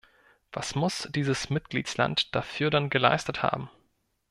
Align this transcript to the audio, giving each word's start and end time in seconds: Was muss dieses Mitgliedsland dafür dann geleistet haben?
Was 0.51 0.73
muss 0.73 1.07
dieses 1.11 1.51
Mitgliedsland 1.51 2.33
dafür 2.33 2.71
dann 2.71 2.89
geleistet 2.89 3.43
haben? 3.43 3.69